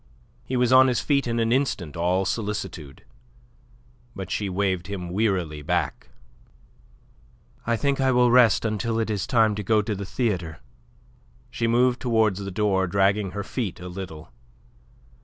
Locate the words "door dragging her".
12.49-13.43